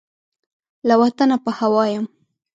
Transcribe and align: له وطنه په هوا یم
له 0.87 0.95
وطنه 1.01 1.35
په 1.43 1.51
هوا 1.59 1.83
یم 1.93 2.05